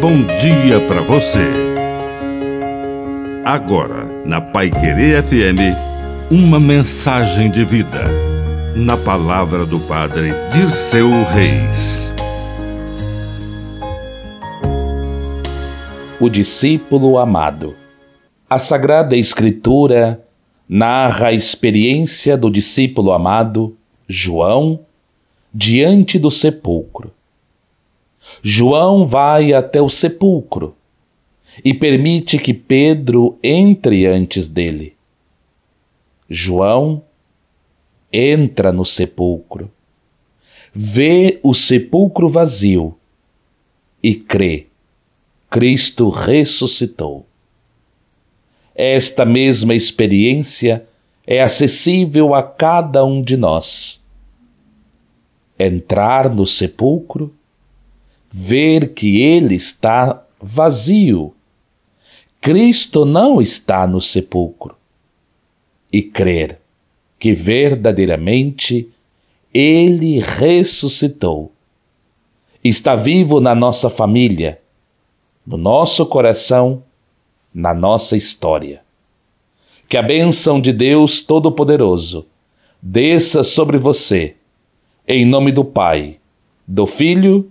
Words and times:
bom 0.00 0.22
dia 0.40 0.80
para 0.88 1.02
você. 1.02 1.46
Agora, 3.44 4.06
na 4.24 4.40
Pai 4.40 4.70
Querer 4.70 5.22
FM, 5.22 5.76
uma 6.30 6.58
mensagem 6.58 7.50
de 7.50 7.66
vida. 7.66 8.04
Na 8.74 8.96
palavra 8.96 9.66
do 9.66 9.78
Padre 9.80 10.30
Dirceu 10.54 11.10
Reis. 11.24 12.10
O 16.18 16.30
discípulo 16.30 17.18
amado. 17.18 17.76
A 18.48 18.58
Sagrada 18.58 19.14
Escritura 19.14 20.24
narra 20.66 21.28
a 21.28 21.32
experiência 21.32 22.38
do 22.38 22.50
discípulo 22.50 23.12
amado, 23.12 23.76
João, 24.08 24.80
diante 25.52 26.18
do 26.18 26.30
sepulcro. 26.30 27.12
João 28.42 29.06
vai 29.06 29.52
até 29.52 29.80
o 29.80 29.88
sepulcro 29.88 30.74
e 31.64 31.74
permite 31.74 32.38
que 32.38 32.54
Pedro 32.54 33.38
entre 33.42 34.06
antes 34.06 34.48
dele. 34.48 34.94
João 36.28 37.02
entra 38.12 38.72
no 38.72 38.84
sepulcro, 38.84 39.70
vê 40.72 41.40
o 41.42 41.52
sepulcro 41.52 42.28
vazio 42.28 42.96
e 44.02 44.14
crê: 44.14 44.66
Cristo 45.48 46.08
ressuscitou. 46.08 47.26
Esta 48.74 49.24
mesma 49.24 49.74
experiência 49.74 50.86
é 51.26 51.42
acessível 51.42 52.34
a 52.34 52.42
cada 52.42 53.04
um 53.04 53.22
de 53.22 53.36
nós. 53.36 54.02
Entrar 55.58 56.30
no 56.30 56.46
sepulcro 56.46 57.34
ver 58.30 58.94
que 58.94 59.20
ele 59.20 59.56
está 59.56 60.24
vazio. 60.40 61.34
Cristo 62.40 63.04
não 63.04 63.40
está 63.40 63.86
no 63.86 64.00
sepulcro. 64.00 64.76
E 65.92 66.02
crer 66.02 66.60
que 67.18 67.34
verdadeiramente 67.34 68.88
ele 69.52 70.20
ressuscitou. 70.20 71.50
Está 72.62 72.94
vivo 72.94 73.40
na 73.40 73.54
nossa 73.54 73.90
família, 73.90 74.60
no 75.44 75.56
nosso 75.56 76.06
coração, 76.06 76.82
na 77.52 77.74
nossa 77.74 78.16
história. 78.16 78.82
Que 79.88 79.96
a 79.96 80.02
bênção 80.02 80.60
de 80.60 80.72
Deus 80.72 81.22
Todo-Poderoso 81.24 82.26
desça 82.80 83.42
sobre 83.42 83.76
você, 83.76 84.36
em 85.06 85.26
nome 85.26 85.50
do 85.50 85.64
Pai, 85.64 86.18
do 86.66 86.86
Filho 86.86 87.50